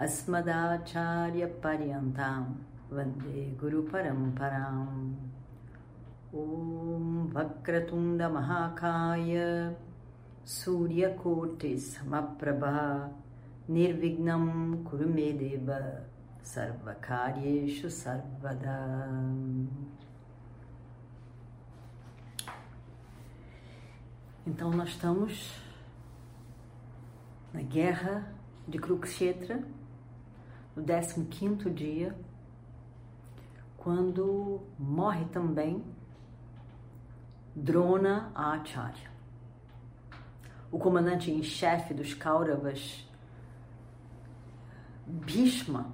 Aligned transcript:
Asmadacharya 0.00 1.46
Paryantam 1.60 2.54
Vande 2.90 3.54
Guru 3.58 3.82
Paramparam. 3.82 5.14
Om 6.32 7.30
Vakratunda 7.30 8.30
Mahakaya. 8.30 9.74
Suryakoti 10.42 11.76
Samaprabha. 11.76 13.10
Nirvignam 13.68 14.82
Kurumedeva 14.84 16.02
Sarvakaryeshu 16.42 17.90
Sarvada. 17.90 19.18
Então 24.46 24.70
nós 24.70 24.88
estamos 24.88 25.60
na 27.52 27.60
guerra 27.60 28.32
de 28.66 28.78
Kurukshetra, 28.78 29.62
no 30.76 30.84
15º 30.84 31.72
dia, 31.72 32.16
quando 33.76 34.60
morre 34.78 35.24
também 35.26 35.82
Drona 37.54 38.30
Acharya, 38.34 39.10
o 40.70 40.78
comandante 40.78 41.30
em 41.30 41.42
chefe 41.42 41.92
dos 41.92 42.14
Kauravas, 42.14 43.08
Bhishma, 45.06 45.92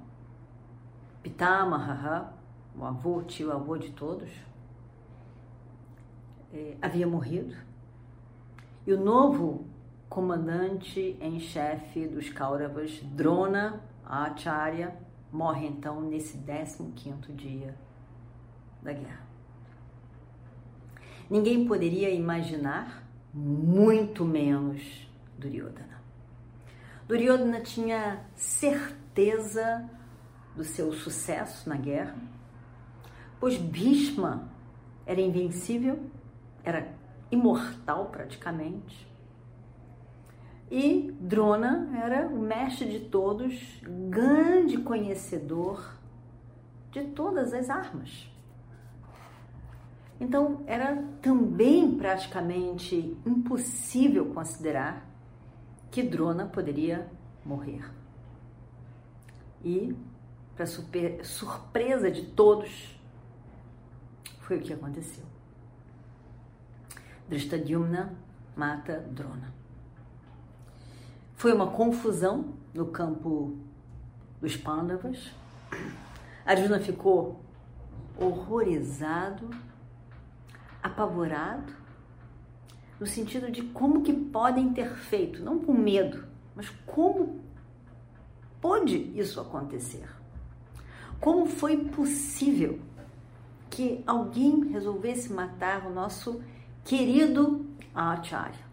Pitamaha, 1.22 2.32
o 2.76 2.84
avô, 2.84 3.22
tio 3.22 3.50
avô 3.50 3.78
de 3.78 3.90
todos, 3.92 4.30
eh, 6.52 6.76
havia 6.82 7.06
morrido. 7.06 7.56
E 8.86 8.92
o 8.92 9.02
novo 9.02 9.66
comandante 10.08 11.16
em 11.20 11.40
chefe 11.40 12.06
dos 12.06 12.28
Kauravas, 12.30 13.00
Drona 13.02 13.80
Acharya, 14.06 14.96
morre 15.32 15.66
então 15.66 16.00
nesse 16.00 16.38
15º 16.38 17.34
dia 17.34 17.76
da 18.82 18.92
guerra. 18.92 19.26
Ninguém 21.28 21.66
poderia 21.66 22.10
imaginar, 22.10 23.02
muito 23.34 24.24
menos 24.24 25.10
Duryodhana. 25.36 26.00
Duryodhana 27.08 27.60
tinha 27.60 28.24
certeza 28.34 29.88
do 30.54 30.64
seu 30.64 30.92
sucesso 30.92 31.68
na 31.68 31.76
guerra, 31.76 32.16
pois 33.38 33.58
Bhishma 33.58 34.48
era 35.04 35.20
invencível, 35.20 36.08
era 36.64 36.94
imortal 37.30 38.06
praticamente. 38.06 39.06
E 40.70 41.12
Drona 41.20 41.88
era 42.02 42.26
o 42.26 42.40
mestre 42.40 42.88
de 42.90 43.00
todos, 43.08 43.80
grande 44.10 44.78
conhecedor 44.78 45.96
de 46.90 47.04
todas 47.04 47.52
as 47.52 47.70
armas. 47.70 48.28
Então, 50.18 50.62
era 50.66 50.96
também 51.20 51.96
praticamente 51.96 53.16
impossível 53.24 54.32
considerar 54.32 55.06
que 55.90 56.02
Drona 56.02 56.46
poderia 56.46 57.10
morrer. 57.44 57.88
E, 59.62 59.94
para 60.56 60.66
surpresa 60.66 62.10
de 62.10 62.22
todos, 62.22 62.98
foi 64.40 64.58
o 64.58 64.62
que 64.62 64.72
aconteceu. 64.72 65.24
Drishtadyumna 67.28 68.14
mata 68.56 69.00
Drona. 69.00 69.52
Foi 71.36 71.52
uma 71.52 71.66
confusão 71.66 72.54
no 72.72 72.86
campo 72.86 73.58
dos 74.40 74.56
Pandavas. 74.56 75.30
Arjuna 76.46 76.80
ficou 76.80 77.40
horrorizado 78.18 79.50
apavorado, 80.82 81.74
no 82.98 83.06
sentido 83.06 83.50
de 83.50 83.62
como 83.62 84.02
que 84.02 84.14
podem 84.14 84.72
ter 84.72 84.94
feito, 84.94 85.42
não 85.42 85.58
com 85.58 85.74
medo, 85.74 86.24
mas 86.54 86.70
como 86.86 87.40
pôde 88.58 88.96
isso 89.14 89.38
acontecer? 89.38 90.08
Como 91.20 91.44
foi 91.44 91.76
possível 91.76 92.80
que 93.68 94.02
alguém 94.06 94.68
resolvesse 94.70 95.30
matar 95.30 95.86
o 95.86 95.92
nosso 95.92 96.42
querido 96.82 97.66
Acharya? 97.94 98.65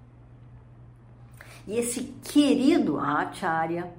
E 1.65 1.77
esse 1.77 2.03
querido 2.23 2.99
Acharya 2.99 3.93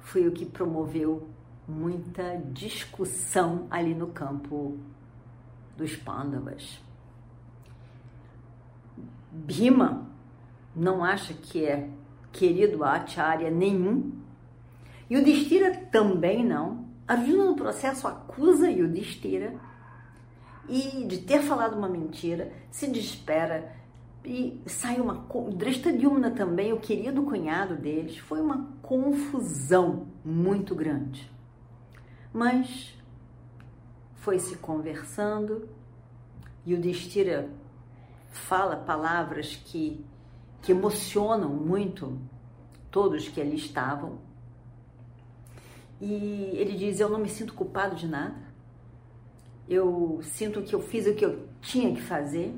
foi 0.00 0.26
o 0.26 0.32
que 0.32 0.44
promoveu 0.44 1.28
muita 1.66 2.36
discussão 2.52 3.66
ali 3.70 3.94
no 3.94 4.08
campo 4.08 4.76
dos 5.76 5.94
Pandavas. 5.94 6.80
Bhima 9.30 10.06
não 10.74 11.04
acha 11.04 11.32
que 11.32 11.64
é 11.64 11.88
querido 12.32 12.82
Acharya 12.84 13.50
nenhum. 13.50 14.12
E 15.08 15.16
o 15.16 15.24
Distira 15.24 15.74
também 15.92 16.44
não. 16.44 16.88
Arjuna 17.06 17.44
no 17.44 17.56
processo 17.56 18.06
acusa 18.06 18.70
Yudhishthira 18.70 19.54
e 20.68 21.04
de 21.04 21.18
ter 21.18 21.42
falado 21.42 21.76
uma 21.76 21.88
mentira, 21.88 22.52
se 22.70 22.86
desespera 22.86 23.79
e 24.24 24.60
sai 24.66 25.00
uma 25.00 25.26
Drishtadyumna 25.54 26.30
também, 26.30 26.72
o 26.72 26.80
querido 26.80 27.22
cunhado 27.22 27.76
deles, 27.76 28.18
foi 28.18 28.40
uma 28.40 28.68
confusão 28.82 30.08
muito 30.24 30.74
grande. 30.74 31.30
Mas 32.32 32.94
foi 34.16 34.38
se 34.38 34.56
conversando 34.56 35.68
e 36.64 36.74
o 36.74 36.80
Destira 36.80 37.50
fala 38.30 38.76
palavras 38.76 39.56
que, 39.56 40.04
que 40.60 40.72
emocionam 40.72 41.48
muito 41.48 42.18
todos 42.90 43.28
que 43.28 43.40
ali 43.40 43.56
estavam. 43.56 44.18
E 46.00 46.52
ele 46.54 46.76
diz: 46.76 47.00
Eu 47.00 47.08
não 47.08 47.18
me 47.18 47.28
sinto 47.28 47.54
culpado 47.54 47.96
de 47.96 48.06
nada. 48.06 48.50
Eu 49.68 50.20
sinto 50.22 50.62
que 50.62 50.74
eu 50.74 50.80
fiz 50.80 51.06
o 51.06 51.14
que 51.14 51.24
eu 51.24 51.48
tinha 51.60 51.94
que 51.94 52.02
fazer. 52.02 52.54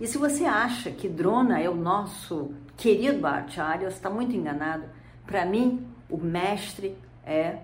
E 0.00 0.06
se 0.06 0.16
você 0.16 0.44
acha 0.44 0.90
que 0.90 1.08
Drona 1.08 1.60
é 1.60 1.68
o 1.68 1.74
nosso 1.74 2.54
querido 2.76 3.26
Acharya, 3.26 3.90
você 3.90 3.96
está 3.96 4.08
muito 4.08 4.34
enganado. 4.34 4.84
Para 5.26 5.44
mim, 5.44 5.86
o 6.08 6.16
mestre 6.16 6.96
é 7.24 7.62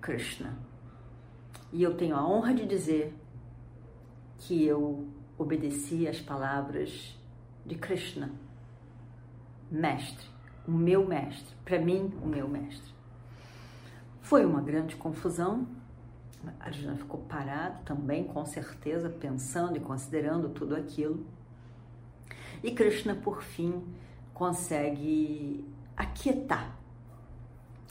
Krishna. 0.00 0.56
E 1.72 1.82
eu 1.82 1.94
tenho 1.94 2.16
a 2.16 2.26
honra 2.26 2.54
de 2.54 2.64
dizer 2.64 3.14
que 4.38 4.64
eu 4.64 5.06
obedeci 5.38 6.08
às 6.08 6.20
palavras 6.20 7.16
de 7.64 7.74
Krishna, 7.74 8.30
mestre, 9.70 10.26
o 10.66 10.70
meu 10.70 11.06
mestre, 11.06 11.54
para 11.64 11.78
mim, 11.78 12.12
o 12.22 12.26
meu 12.26 12.48
mestre. 12.48 12.94
Foi 14.22 14.44
uma 14.44 14.60
grande 14.60 14.96
confusão. 14.96 15.66
Arjuna 16.60 16.96
ficou 16.96 17.20
parado 17.22 17.82
também, 17.84 18.24
com 18.24 18.44
certeza, 18.44 19.10
pensando 19.10 19.76
e 19.76 19.80
considerando 19.80 20.48
tudo 20.48 20.76
aquilo. 20.76 21.26
E 22.62 22.70
Krishna, 22.70 23.14
por 23.14 23.42
fim, 23.42 23.82
consegue 24.34 25.64
aquietar 25.96 26.76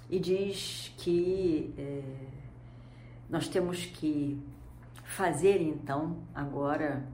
e 0.09 0.19
diz 0.19 0.93
que 0.97 1.73
é, 1.77 2.03
nós 3.29 3.47
temos 3.47 3.85
que 3.85 4.39
fazer 5.03 5.61
então 5.61 6.17
agora 6.33 7.05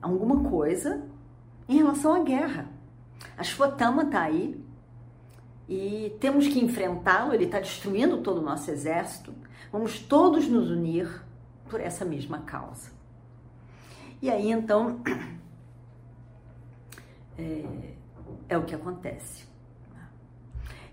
alguma 0.00 0.48
coisa 0.48 1.02
em 1.68 1.76
relação 1.76 2.14
à 2.14 2.20
guerra. 2.20 2.68
A 3.36 3.42
Shwatama 3.42 4.04
está 4.04 4.22
aí 4.22 4.60
e 5.68 6.16
temos 6.20 6.46
que 6.46 6.62
enfrentá-lo, 6.64 7.34
ele 7.34 7.44
está 7.44 7.58
destruindo 7.58 8.18
todo 8.18 8.38
o 8.38 8.42
nosso 8.42 8.70
exército. 8.70 9.34
Vamos 9.72 9.98
todos 9.98 10.46
nos 10.48 10.70
unir 10.70 11.24
por 11.68 11.80
essa 11.80 12.04
mesma 12.04 12.40
causa. 12.40 12.92
E 14.22 14.30
aí 14.30 14.50
então 14.50 15.00
é, 17.38 17.64
é 18.48 18.58
o 18.58 18.64
que 18.64 18.74
acontece. 18.74 19.44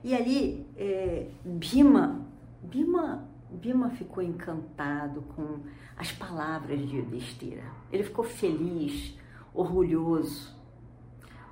E 0.03 0.13
ali 0.13 0.65
é, 0.75 1.27
Bhima 1.45 2.23
Bima, 2.63 3.27
Bima 3.49 3.89
ficou 3.89 4.23
encantado 4.23 5.21
com 5.35 5.59
as 5.97 6.11
palavras 6.13 6.79
de 6.87 6.97
Yudhishthira. 6.97 7.63
Ele 7.91 8.03
ficou 8.03 8.23
feliz, 8.23 9.17
orgulhoso, 9.53 10.55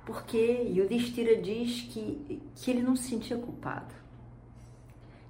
porque 0.06 0.38
Yudhishthira 0.74 1.40
diz 1.40 1.82
que, 1.82 2.42
que 2.56 2.70
ele 2.70 2.82
não 2.82 2.96
se 2.96 3.10
sentia 3.10 3.36
culpado, 3.36 3.94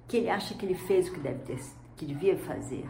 que 0.07 0.17
ele 0.17 0.29
acha 0.29 0.55
que 0.55 0.65
ele 0.65 0.73
fez 0.73 1.09
o 1.09 1.13
que, 1.13 1.19
deve 1.19 1.39
ter, 1.39 1.59
que 1.97 2.05
devia 2.05 2.37
fazer. 2.37 2.89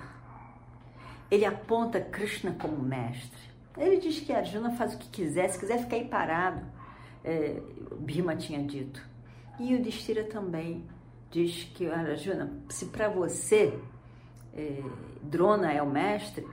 Ele 1.32 1.44
aponta 1.44 2.00
Krishna 2.00 2.52
como 2.52 2.78
mestre. 2.78 3.53
Ele 3.78 3.98
diz 3.98 4.20
que 4.20 4.32
Arjuna 4.32 4.72
faz 4.72 4.94
o 4.94 4.98
que 4.98 5.10
quiser, 5.10 5.50
se 5.50 5.60
quiser 5.60 5.80
ficar 5.80 5.96
aí 5.96 6.06
parado, 6.06 6.62
é, 7.24 7.62
Bhima 8.00 8.36
tinha 8.36 8.62
dito. 8.64 9.02
E 9.60 9.74
Yudhishthira 9.74 10.24
também 10.26 10.84
diz 11.32 11.64
que, 11.74 11.88
Arjuna, 11.88 12.52
se 12.70 12.88
para 12.88 13.10
você 13.10 13.80
é, 14.54 14.84
Drona 15.22 15.72
é 15.72 15.82
o 15.82 15.90
mestre, 15.90 16.48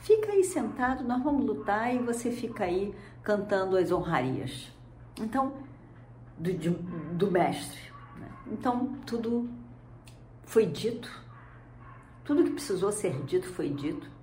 fica 0.00 0.32
aí 0.32 0.44
sentado, 0.44 1.04
nós 1.04 1.22
vamos 1.22 1.44
lutar 1.44 1.94
e 1.94 1.98
você 1.98 2.30
fica 2.30 2.64
aí 2.64 2.94
cantando 3.22 3.76
as 3.76 3.90
honrarias. 3.90 4.70
Então, 5.18 5.54
do, 6.38 6.52
de, 6.52 6.70
do 6.70 7.30
mestre. 7.30 7.80
Né? 8.18 8.28
Então, 8.52 8.94
tudo 9.06 9.48
foi 10.44 10.66
dito, 10.66 11.10
tudo 12.24 12.44
que 12.44 12.50
precisou 12.50 12.92
ser 12.92 13.22
dito 13.24 13.46
foi 13.48 13.70
dito. 13.70 14.15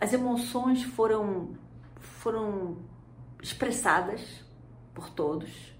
As 0.00 0.12
emoções 0.12 0.82
foram, 0.82 1.50
foram 2.00 2.76
expressadas 3.42 4.44
por 4.94 5.10
todos. 5.10 5.74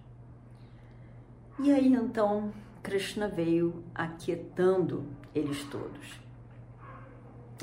E 1.58 1.72
aí 1.72 1.92
então 1.92 2.52
Krishna 2.82 3.28
veio 3.28 3.84
aquietando 3.94 5.06
eles 5.34 5.62
todos. 5.64 6.20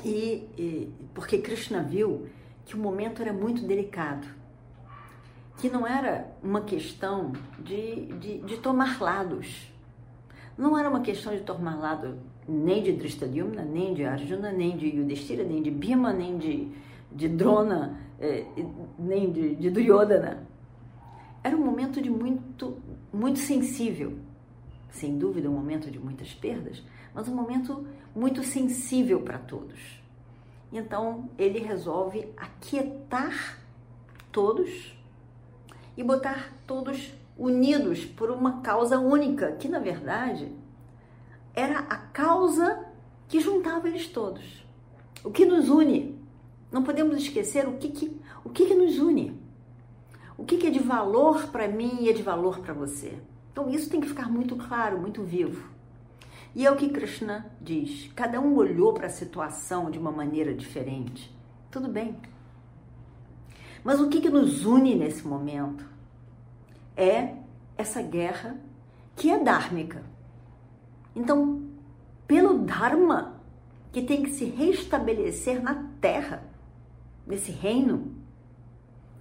E, 0.04 0.48
e, 0.56 0.94
porque 1.14 1.38
Krishna 1.38 1.82
viu 1.82 2.28
que 2.64 2.74
o 2.74 2.78
momento 2.78 3.22
era 3.22 3.32
muito 3.32 3.66
delicado, 3.66 4.26
que 5.58 5.68
não 5.68 5.86
era 5.86 6.30
uma 6.42 6.60
questão 6.60 7.32
de, 7.58 8.06
de, 8.18 8.38
de 8.38 8.56
tomar 8.58 9.00
lados, 9.00 9.72
não 10.56 10.78
era 10.78 10.88
uma 10.88 11.00
questão 11.00 11.34
de 11.34 11.42
tomar 11.42 11.76
lado 11.76 12.18
nem 12.48 12.82
de 12.82 12.92
Drishtadyumna, 12.92 13.62
nem 13.62 13.94
de 13.94 14.04
Arjuna, 14.04 14.52
nem 14.52 14.76
de 14.76 14.86
Yudhishthira, 14.86 15.44
nem 15.44 15.62
de 15.62 15.70
Bhima, 15.70 16.12
nem 16.12 16.38
de, 16.38 16.68
de 17.10 17.28
Drona, 17.28 17.98
eh, 18.20 18.46
nem 18.98 19.30
de, 19.30 19.56
de 19.56 19.70
Duryodhana. 19.70 20.46
Era 21.42 21.56
um 21.56 21.64
momento 21.64 22.00
de 22.00 22.10
muito, 22.10 22.76
muito 23.12 23.38
sensível, 23.38 24.18
sem 24.90 25.18
dúvida 25.18 25.48
um 25.48 25.54
momento 25.54 25.90
de 25.90 25.98
muitas 25.98 26.32
perdas, 26.34 26.82
mas 27.14 27.28
um 27.28 27.34
momento 27.34 27.86
muito 28.14 28.42
sensível 28.42 29.20
para 29.20 29.38
todos. 29.38 30.02
Então 30.72 31.30
ele 31.38 31.58
resolve 31.58 32.28
aquietar 32.36 33.60
todos 34.32 34.96
e 35.96 36.02
botar 36.02 36.52
todos 36.66 37.12
unidos 37.38 38.04
por 38.04 38.30
uma 38.30 38.60
causa 38.60 38.98
única, 38.98 39.52
que 39.52 39.68
na 39.68 39.78
verdade 39.78 40.52
era 41.56 41.80
a 41.80 41.96
causa 41.96 42.86
que 43.26 43.40
juntava 43.40 43.88
eles 43.88 44.06
todos. 44.06 44.64
O 45.24 45.30
que 45.30 45.46
nos 45.46 45.70
une? 45.70 46.16
Não 46.70 46.82
podemos 46.82 47.16
esquecer 47.16 47.66
o 47.66 47.78
que, 47.78 47.88
que, 47.88 48.20
o 48.44 48.50
que, 48.50 48.66
que 48.66 48.74
nos 48.74 48.98
une. 48.98 49.40
O 50.36 50.44
que, 50.44 50.58
que 50.58 50.66
é 50.66 50.70
de 50.70 50.78
valor 50.78 51.48
para 51.48 51.66
mim 51.66 51.98
e 52.02 52.10
é 52.10 52.12
de 52.12 52.22
valor 52.22 52.60
para 52.60 52.74
você. 52.74 53.18
Então 53.50 53.70
isso 53.70 53.88
tem 53.88 54.00
que 54.00 54.08
ficar 54.08 54.30
muito 54.30 54.54
claro, 54.54 55.00
muito 55.00 55.22
vivo. 55.22 55.66
E 56.54 56.66
é 56.66 56.70
o 56.70 56.76
que 56.76 56.90
Krishna 56.90 57.50
diz. 57.60 58.10
Cada 58.14 58.38
um 58.38 58.54
olhou 58.54 58.92
para 58.92 59.06
a 59.06 59.10
situação 59.10 59.90
de 59.90 59.98
uma 59.98 60.12
maneira 60.12 60.54
diferente. 60.54 61.34
Tudo 61.70 61.88
bem. 61.88 62.16
Mas 63.82 64.00
o 64.00 64.08
que, 64.08 64.20
que 64.20 64.28
nos 64.28 64.66
une 64.66 64.94
nesse 64.94 65.26
momento 65.26 65.86
é 66.96 67.36
essa 67.76 68.02
guerra 68.02 68.58
que 69.14 69.30
é 69.30 69.38
dármica. 69.42 70.02
Então, 71.16 71.62
pelo 72.28 72.58
Dharma, 72.58 73.40
que 73.90 74.02
tem 74.02 74.22
que 74.22 74.30
se 74.30 74.44
restabelecer 74.44 75.62
na 75.62 75.86
terra, 75.98 76.44
nesse 77.26 77.50
reino, 77.50 78.14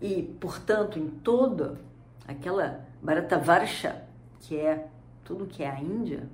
e, 0.01 0.21
portanto, 0.39 0.99
em 0.99 1.07
toda 1.07 1.79
aquela 2.27 2.85
Bharatavarsha, 3.01 4.03
que 4.41 4.57
é 4.57 4.89
tudo 5.23 5.45
que 5.45 5.63
é 5.63 5.69
a 5.69 5.79
Índia, 5.79 6.29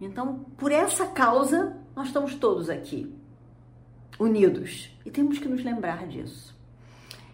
então, 0.00 0.40
por 0.56 0.72
essa 0.72 1.06
causa, 1.06 1.76
nós 1.94 2.08
estamos 2.08 2.34
todos 2.34 2.70
aqui, 2.70 3.14
unidos, 4.18 4.90
e 5.04 5.10
temos 5.10 5.38
que 5.38 5.46
nos 5.46 5.62
lembrar 5.62 6.08
disso. 6.08 6.56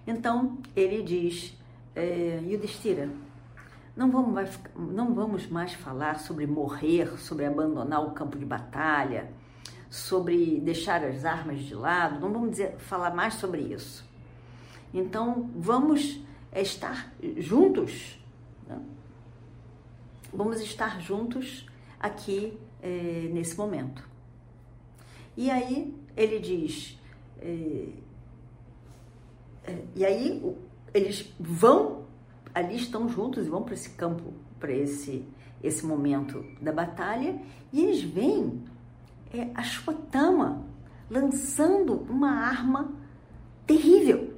Então, 0.06 0.58
ele 0.74 1.02
diz, 1.02 1.56
é, 1.94 2.40
Yudhishthira, 2.44 3.08
não 3.98 4.12
vamos, 4.12 4.32
mais, 4.32 4.60
não 4.76 5.12
vamos 5.12 5.48
mais 5.48 5.72
falar 5.72 6.20
sobre 6.20 6.46
morrer, 6.46 7.18
sobre 7.18 7.44
abandonar 7.44 8.06
o 8.06 8.12
campo 8.12 8.38
de 8.38 8.44
batalha, 8.44 9.28
sobre 9.90 10.60
deixar 10.60 11.04
as 11.04 11.24
armas 11.24 11.58
de 11.64 11.74
lado, 11.74 12.20
não 12.20 12.32
vamos 12.32 12.52
dizer, 12.52 12.76
falar 12.78 13.12
mais 13.12 13.34
sobre 13.34 13.60
isso. 13.60 14.08
Então, 14.94 15.50
vamos 15.56 16.20
estar 16.54 17.12
juntos, 17.38 18.20
né? 18.68 18.80
vamos 20.32 20.60
estar 20.60 21.00
juntos 21.00 21.66
aqui 21.98 22.56
é, 22.80 23.28
nesse 23.32 23.58
momento. 23.58 24.08
E 25.36 25.50
aí 25.50 25.92
ele 26.16 26.38
diz, 26.38 26.96
é, 27.40 27.88
é, 29.64 29.84
e 29.96 30.04
aí 30.04 30.56
eles 30.94 31.34
vão, 31.38 31.97
ali 32.58 32.76
estão 32.76 33.08
juntos 33.08 33.46
e 33.46 33.50
vão 33.50 33.62
para 33.62 33.74
esse 33.74 33.90
campo, 33.90 34.32
para 34.58 34.72
esse, 34.72 35.24
esse 35.62 35.86
momento 35.86 36.44
da 36.60 36.72
batalha, 36.72 37.40
e 37.72 37.82
eles 37.82 38.02
veem 38.02 38.64
é, 39.32 39.48
a 39.54 39.62
Shwatama 39.62 40.64
lançando 41.08 41.94
uma 42.10 42.30
arma 42.30 42.92
terrível 43.66 44.34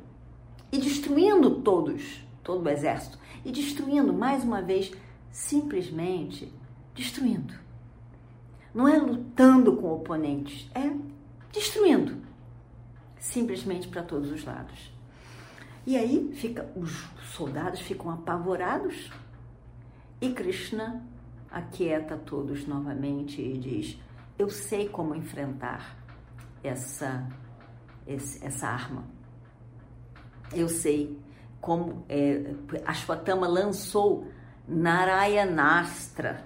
e 0.70 0.78
destruindo 0.78 1.62
todos, 1.62 2.24
todo 2.44 2.64
o 2.64 2.68
exército, 2.68 3.18
e 3.44 3.50
destruindo 3.50 4.12
mais 4.12 4.44
uma 4.44 4.60
vez, 4.60 4.92
simplesmente 5.32 6.52
destruindo. 6.94 7.54
Não 8.74 8.86
é 8.86 8.98
lutando 8.98 9.76
com 9.76 9.92
oponentes, 9.92 10.70
é 10.74 10.92
destruindo. 11.52 12.18
Simplesmente 13.18 13.88
para 13.88 14.02
todos 14.02 14.30
os 14.30 14.44
lados. 14.44 14.92
E 15.86 15.96
aí 15.96 16.30
fica, 16.34 16.70
os 16.76 16.90
soldados 17.34 17.80
ficam 17.80 18.10
apavorados 18.10 19.10
e 20.20 20.30
Krishna 20.30 21.04
aquieta 21.50 22.16
todos 22.16 22.66
novamente 22.66 23.40
e 23.40 23.58
diz: 23.58 23.98
Eu 24.38 24.50
sei 24.50 24.88
como 24.88 25.14
enfrentar 25.14 25.96
essa, 26.62 27.26
essa 28.06 28.66
arma. 28.66 29.04
Eu 30.52 30.68
sei 30.68 31.18
como 31.60 32.04
é, 32.08 32.54
Ashwatthama 32.84 33.46
lançou 33.46 34.26
Narayanastra, 34.66 36.44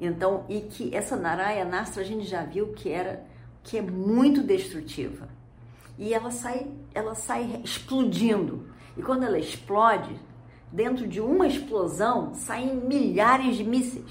então, 0.00 0.46
e 0.48 0.62
que 0.62 0.94
essa 0.96 1.14
Naraya 1.14 1.64
Nastra 1.64 2.02
a 2.02 2.06
gente 2.06 2.26
já 2.26 2.42
viu 2.42 2.72
que 2.72 2.88
era 2.88 3.22
que 3.62 3.76
é 3.76 3.82
muito 3.82 4.42
destrutiva. 4.42 5.28
E 6.00 6.14
ela 6.14 6.30
sai, 6.30 6.66
ela 6.94 7.14
sai 7.14 7.60
explodindo. 7.62 8.66
E 8.96 9.02
quando 9.02 9.22
ela 9.24 9.38
explode, 9.38 10.18
dentro 10.72 11.06
de 11.06 11.20
uma 11.20 11.46
explosão 11.46 12.34
saem 12.34 12.74
milhares 12.74 13.56
de 13.56 13.64
mísseis. 13.64 14.10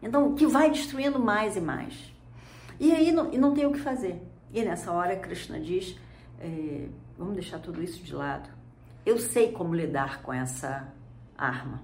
Então, 0.00 0.36
que 0.36 0.46
vai 0.46 0.70
destruindo 0.70 1.18
mais 1.18 1.56
e 1.56 1.60
mais. 1.60 2.14
E 2.78 2.92
aí 2.92 3.10
não, 3.10 3.32
e 3.32 3.36
não 3.36 3.52
tem 3.52 3.66
o 3.66 3.72
que 3.72 3.80
fazer. 3.80 4.22
E 4.52 4.62
nessa 4.62 4.92
hora 4.92 5.16
Krishna 5.16 5.58
diz: 5.58 5.98
é, 6.38 6.86
vamos 7.18 7.34
deixar 7.34 7.58
tudo 7.58 7.82
isso 7.82 8.00
de 8.04 8.14
lado. 8.14 8.48
Eu 9.04 9.18
sei 9.18 9.50
como 9.50 9.74
lidar 9.74 10.22
com 10.22 10.32
essa 10.32 10.86
arma. 11.36 11.82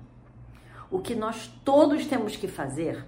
O 0.93 1.01
que 1.01 1.17
nós 1.17 1.49
todos 1.65 2.07
temos 2.07 2.37
que 2.37 2.47
fazer, 2.47 3.05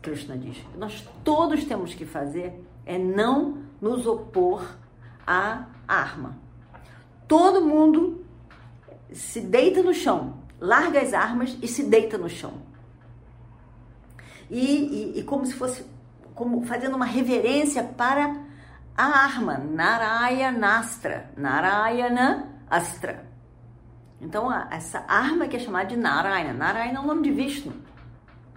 Krishna 0.00 0.38
diz, 0.38 0.56
nós 0.78 1.06
todos 1.22 1.64
temos 1.64 1.94
que 1.94 2.06
fazer 2.06 2.58
é 2.86 2.96
não 2.96 3.58
nos 3.80 4.06
opor 4.06 4.82
à 5.26 5.66
arma. 5.86 6.38
Todo 7.26 7.64
mundo 7.64 8.24
se 9.12 9.40
deita 9.40 9.82
no 9.82 9.94
chão, 9.94 10.38
larga 10.60 11.00
as 11.00 11.12
armas 11.14 11.56
e 11.62 11.68
se 11.68 11.84
deita 11.84 12.18
no 12.18 12.28
chão. 12.28 12.54
E, 14.50 15.14
e, 15.14 15.18
e 15.20 15.22
como 15.24 15.46
se 15.46 15.54
fosse 15.54 15.84
como 16.34 16.66
fazendo 16.66 16.96
uma 16.96 17.06
reverência 17.06 17.82
para 17.82 18.36
a 18.96 19.04
arma, 19.04 19.58
Narayanastra, 19.58 21.30
Narayana 21.36 22.48
Astra. 22.68 23.24
Então, 24.20 24.50
essa 24.70 25.04
arma 25.06 25.46
que 25.46 25.56
é 25.56 25.58
chamada 25.58 25.86
de 25.86 25.96
Narayana. 25.96 26.52
Narayana 26.52 26.98
é 26.98 27.02
o 27.02 27.06
nome 27.06 27.22
de 27.22 27.30
Vishnu. 27.30 27.72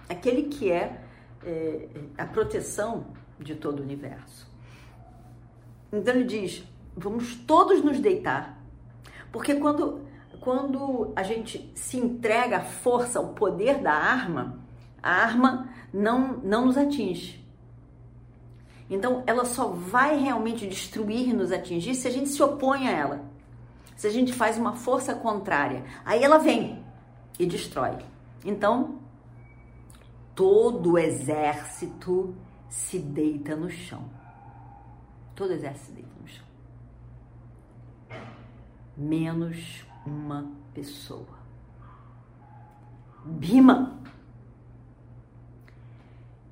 Aquele 0.08 0.44
que 0.44 0.72
é, 0.72 1.02
é, 1.44 1.88
a 2.18 2.26
proteção 2.26 3.08
de 3.40 3.56
todo 3.56 3.80
o 3.80 3.84
universo. 3.84 4.50
Então 5.92 6.14
ele 6.14 6.24
diz: 6.24 6.64
vamos 6.96 7.36
todos 7.36 7.84
nos 7.84 8.00
deitar, 8.00 8.62
porque 9.32 9.56
quando, 9.56 10.02
quando 10.40 11.12
a 11.16 11.24
gente 11.24 11.72
se 11.76 11.98
entrega 11.98 12.58
à 12.58 12.62
força, 12.62 13.20
ao 13.20 13.30
poder 13.30 13.80
da 13.80 13.94
arma, 13.94 14.60
a 15.02 15.12
arma 15.12 15.70
não, 15.94 16.38
não 16.38 16.66
nos 16.66 16.78
atinge. 16.78 17.46
Então 18.90 19.24
ela 19.28 19.46
só 19.46 19.68
vai 19.68 20.18
realmente 20.18 20.66
destruir, 20.68 21.34
nos 21.34 21.52
atingir, 21.52 21.96
se 21.96 22.08
a 22.08 22.12
gente 22.12 22.30
se 22.30 22.42
opõe 22.42 22.88
a 22.88 22.92
ela. 22.92 23.26
Se 23.96 24.06
a 24.06 24.12
gente 24.12 24.32
faz 24.32 24.58
uma 24.58 24.74
força 24.74 25.16
contrária. 25.16 25.84
Aí 26.06 26.24
ela 26.24 26.38
vem 26.38 26.84
e 27.40 27.46
destrói. 27.46 27.98
Então, 28.46 29.00
todo 30.36 30.94
o 30.94 30.98
exército 31.00 32.36
se 32.70 33.00
deita 33.00 33.56
no 33.56 33.70
chão. 33.70 34.06
Deita 35.38 36.10
no 36.20 36.28
chão. 36.28 36.46
Menos 38.98 39.86
uma 40.04 40.52
pessoa. 40.74 41.38
Bima. 43.24 44.00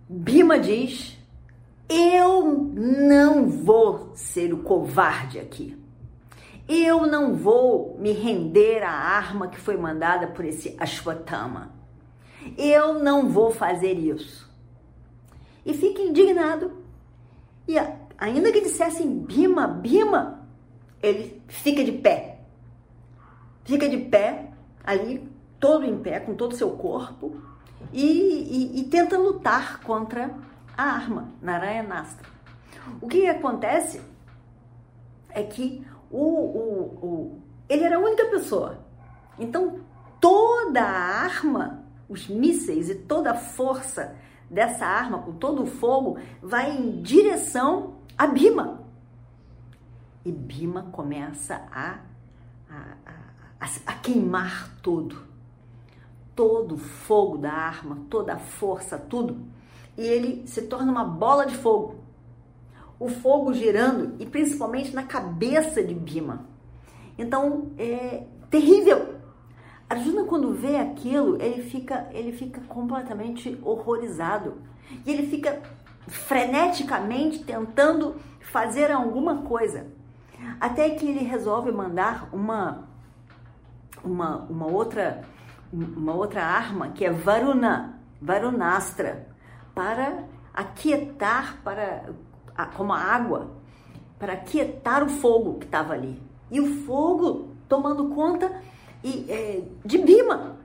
Bima 0.08 0.60
diz: 0.60 1.18
Eu 1.90 2.52
não 2.54 3.50
vou 3.50 4.12
ser 4.14 4.54
o 4.54 4.62
covarde 4.62 5.40
aqui. 5.40 5.76
Eu 6.68 7.08
não 7.08 7.36
vou 7.36 7.98
me 8.00 8.12
render 8.12 8.84
à 8.84 8.92
arma 8.92 9.48
que 9.48 9.60
foi 9.60 9.78
mandada 9.78 10.28
por 10.28 10.46
esse 10.46 10.76
Ashwatthama. 10.80 11.74
Eu 12.56 13.04
não 13.04 13.30
vou 13.30 13.50
fazer 13.50 13.94
isso. 13.94 14.48
E 15.66 15.74
fica 15.74 16.04
indignado. 16.04 16.72
E 17.68 17.80
ainda 18.18 18.52
que 18.52 18.62
dissessem 18.62 19.20
Bima, 19.20 19.68
Bima, 19.68 20.48
ele 21.02 21.42
fica 21.48 21.84
de 21.84 21.92
pé. 21.92 22.40
Fica 23.64 23.90
de 23.90 23.98
pé, 23.98 24.52
ali, 24.84 25.28
todo 25.60 25.86
em 25.86 25.98
pé, 25.98 26.20
com 26.20 26.36
todo 26.36 26.52
o 26.52 26.56
seu 26.56 26.72
corpo, 26.72 27.42
e, 27.92 28.04
e, 28.04 28.80
e 28.80 28.84
tenta 28.86 29.18
lutar 29.18 29.82
contra 29.82 30.32
a 30.78 30.84
arma, 30.84 31.30
Narayanastra. 31.42 32.28
O 33.02 33.08
que 33.08 33.28
acontece 33.28 34.02
é 35.30 35.44
que 35.44 35.86
o, 36.12 36.20
o, 36.20 36.82
o, 37.02 37.42
ele 37.68 37.84
era 37.84 37.98
a 37.98 38.00
única 38.00 38.26
pessoa. 38.26 38.80
Então, 39.40 39.80
toda 40.22 40.82
a 40.82 41.24
arma, 41.24 41.84
os 42.08 42.28
mísseis 42.28 42.90
e 42.90 42.96
toda 42.96 43.32
a 43.32 43.36
força 43.36 44.16
dessa 44.50 44.86
arma, 44.86 45.20
com 45.20 45.34
todo 45.34 45.64
o 45.64 45.68
fogo, 45.68 46.18
vai 46.42 46.72
em 46.72 47.02
direção 47.02 47.95
a 48.18 48.28
Bima. 48.28 48.84
E 50.24 50.32
Bima 50.32 50.84
começa 50.92 51.62
a, 51.72 52.00
a, 52.70 53.18
a, 53.60 53.66
a 53.86 53.94
queimar 53.94 54.76
tudo. 54.82 55.18
Todo 56.36 56.76
o 56.76 56.78
fogo 56.78 57.38
da 57.38 57.52
arma, 57.52 58.00
toda 58.10 58.34
a 58.34 58.38
força, 58.40 58.98
tudo. 58.98 59.46
E 59.98 60.02
ele 60.02 60.48
se 60.48 60.64
torna 60.64 60.92
uma 60.92 61.06
bola 61.06 61.46
de 61.46 61.56
fogo 61.56 62.06
o 63.00 63.10
fogo 63.10 63.54
girando 63.54 64.16
e 64.20 64.26
principalmente 64.26 64.94
na 64.94 65.04
cabeça 65.04 65.84
de 65.84 65.94
Bima. 65.94 66.46
Então, 67.18 67.72
é 67.78 68.24
terrível. 68.50 69.16
Arjuna 69.90 70.24
quando 70.24 70.54
vê 70.54 70.78
aquilo, 70.78 71.42
ele 71.42 71.62
fica, 71.62 72.08
ele 72.12 72.32
fica 72.32 72.62
completamente 72.62 73.58
horrorizado. 73.62 74.56
E 75.06 75.12
ele 75.12 75.28
fica 75.28 75.62
freneticamente 76.08 77.40
tentando 77.44 78.16
fazer 78.40 78.92
alguma 78.92 79.44
coisa. 79.44 79.88
Até 80.60 80.90
que 80.92 81.08
ele 81.08 81.24
resolve 81.24 81.72
mandar 81.72 82.30
uma 82.34 82.88
uma, 84.04 84.38
uma 84.50 84.68
outra 84.68 85.24
uma 85.74 86.14
outra 86.14 86.44
arma 86.44 86.90
que 86.90 87.04
é 87.04 87.12
Varuna, 87.12 88.00
Varunastra, 88.22 89.28
para 89.74 90.24
aquietar, 90.54 91.58
para 91.64 92.04
como 92.76 92.94
a 92.94 93.00
água 93.00 93.50
para 94.18 94.36
quietar 94.38 95.04
o 95.04 95.10
fogo 95.10 95.60
que 95.60 95.66
estava 95.66 95.94
ali. 95.94 96.22
E 96.50 96.60
o 96.60 96.84
fogo 96.86 97.50
tomando 97.68 98.10
conta 98.10 98.62
e, 99.04 99.26
é, 99.30 99.64
de 99.84 99.98
Bima, 99.98 100.58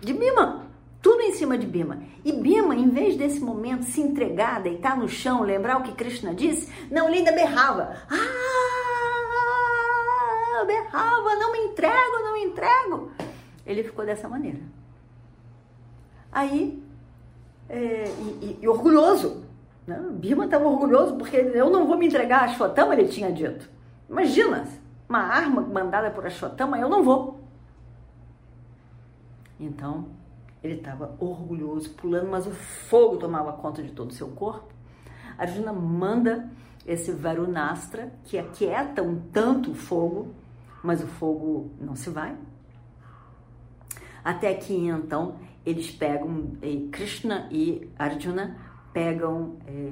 de 0.00 0.12
Bima, 0.12 0.66
tudo 1.00 1.20
em 1.22 1.32
cima 1.32 1.56
de 1.56 1.66
Bima. 1.66 1.98
E 2.24 2.32
Bima, 2.32 2.74
em 2.74 2.88
vez 2.88 3.16
desse 3.16 3.38
momento 3.38 3.84
se 3.84 4.00
entregar, 4.00 4.62
deitar 4.62 4.96
no 4.96 5.08
chão, 5.08 5.42
lembrar 5.42 5.76
o 5.78 5.82
que 5.82 5.92
Krishna 5.92 6.34
disse, 6.34 6.72
não, 6.90 7.06
ele 7.08 7.18
ainda 7.18 7.32
berrava. 7.32 7.96
Ah, 10.56 10.64
berrava, 10.64 11.34
não 11.36 11.52
me 11.52 11.58
entrego, 11.58 12.18
não 12.22 12.32
me 12.32 12.44
entrego. 12.44 13.10
Ele 13.66 13.82
ficou 13.82 14.06
dessa 14.06 14.26
maneira. 14.26 14.60
Aí, 16.32 16.82
é, 17.68 18.04
e, 18.06 18.58
e, 18.58 18.58
e 18.62 18.68
orgulhoso, 18.68 19.44
né? 19.86 20.02
Bima 20.12 20.46
estava 20.46 20.66
orgulhoso 20.66 21.16
porque 21.16 21.36
eu 21.36 21.68
não 21.68 21.86
vou 21.86 21.98
me 21.98 22.06
entregar 22.06 22.40
a 22.40 22.44
Ashwatthama, 22.44 22.94
ele 22.94 23.08
tinha 23.08 23.30
dito. 23.30 23.68
Imagina, 24.08 24.66
uma 25.08 25.20
arma 25.20 25.60
mandada 25.60 26.10
por 26.10 26.26
Ashwatthama, 26.26 26.78
eu 26.78 26.88
não 26.88 27.02
vou. 27.02 27.40
Então, 29.60 30.06
ele 30.64 30.76
estava 30.76 31.14
orgulhoso, 31.20 31.90
pulando, 31.90 32.30
mas 32.30 32.46
o 32.46 32.50
fogo 32.50 33.18
tomava 33.18 33.52
conta 33.52 33.82
de 33.82 33.90
todo 33.90 34.10
o 34.10 34.14
seu 34.14 34.28
corpo. 34.28 34.72
Arjuna 35.36 35.74
manda 35.74 36.50
esse 36.86 37.12
Varunastra, 37.12 38.12
que 38.24 38.38
aquieta 38.38 39.02
um 39.02 39.20
tanto 39.30 39.72
o 39.72 39.74
fogo, 39.74 40.34
mas 40.82 41.02
o 41.02 41.06
fogo 41.06 41.70
não 41.78 41.94
se 41.94 42.08
vai. 42.08 42.34
Até 44.24 44.54
que 44.54 44.74
então 44.74 45.36
eles 45.66 45.90
pegam 45.90 46.52
Krishna 46.90 47.46
e 47.50 47.90
Arjuna 47.98 48.56
pegam 48.90 49.56
é, 49.66 49.90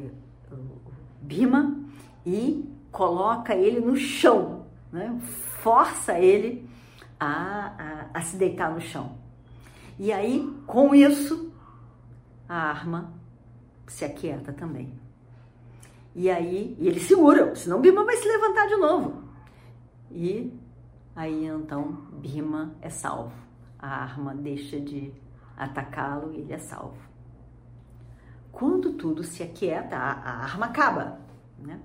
Bima 1.20 1.76
e 2.24 2.66
coloca 2.90 3.54
ele 3.54 3.80
no 3.80 3.96
chão, 3.96 4.66
né? 4.90 5.18
força 5.20 6.18
ele 6.18 6.66
a, 7.20 8.08
a, 8.14 8.18
a 8.18 8.22
se 8.22 8.36
deitar 8.36 8.72
no 8.72 8.80
chão. 8.80 9.21
E 10.02 10.12
aí, 10.12 10.52
com 10.66 10.92
isso, 10.92 11.52
a 12.48 12.56
arma 12.56 13.14
se 13.86 14.04
aquieta 14.04 14.52
também. 14.52 14.92
E 16.12 16.28
aí, 16.28 16.76
e 16.80 16.88
ele 16.88 16.98
segura, 16.98 17.54
senão 17.54 17.80
Bima 17.80 18.04
vai 18.04 18.16
se 18.16 18.26
levantar 18.26 18.66
de 18.66 18.74
novo. 18.78 19.22
E 20.10 20.52
aí 21.14 21.46
então 21.46 21.92
Bima 22.14 22.74
é 22.80 22.90
salvo. 22.90 23.32
A 23.78 24.02
arma 24.02 24.34
deixa 24.34 24.80
de 24.80 25.14
atacá-lo 25.56 26.32
e 26.32 26.40
ele 26.40 26.52
é 26.52 26.58
salvo. 26.58 26.98
Quando 28.50 28.94
tudo 28.94 29.22
se 29.22 29.44
aquieta, 29.44 29.96
a, 29.96 30.14
a 30.14 30.42
arma 30.42 30.66
acaba, 30.66 31.20
né? 31.60 31.80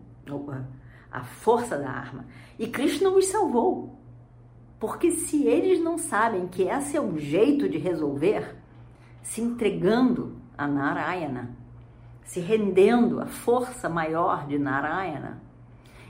a 1.11 1.23
força 1.23 1.77
da 1.77 1.91
arma. 1.91 2.25
E 2.57 2.65
Krishna 2.65 3.11
os 3.11 3.27
salvou. 3.27 3.96
Porque 4.79 5.11
se 5.11 5.45
eles 5.45 5.79
não 5.79 5.97
sabem 5.97 6.47
que 6.47 6.63
esse 6.63 6.95
é 6.95 7.01
o 7.01 7.17
jeito 7.17 7.67
de 7.67 7.77
resolver, 7.77 8.55
se 9.21 9.41
entregando 9.41 10.37
a 10.57 10.67
Narayana, 10.67 11.55
se 12.23 12.39
rendendo 12.39 13.19
à 13.19 13.25
força 13.25 13.89
maior 13.89 14.45
de 14.47 14.59
Narayana, 14.59 15.41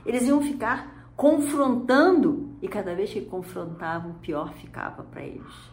eles 0.04 0.26
iam 0.26 0.42
ficar 0.42 1.10
confrontando 1.16 2.56
e 2.60 2.68
cada 2.68 2.94
vez 2.94 3.12
que 3.12 3.20
confrontavam, 3.22 4.14
pior 4.14 4.52
ficava 4.54 5.02
para 5.02 5.22
eles. 5.22 5.70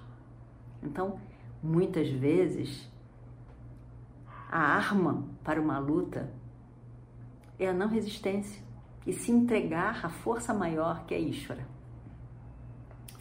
Então, 0.81 1.19
muitas 1.61 2.09
vezes, 2.09 2.89
a 4.49 4.59
arma 4.59 5.23
para 5.43 5.59
uma 5.59 5.79
luta 5.79 6.31
é 7.59 7.67
a 7.67 7.73
não 7.73 7.87
resistência 7.87 8.63
e 9.05 9.13
se 9.13 9.31
entregar 9.31 10.05
à 10.05 10.09
força 10.09 10.53
maior 10.53 11.05
que 11.05 11.13
é 11.13 11.19
Ishvara. 11.19 11.74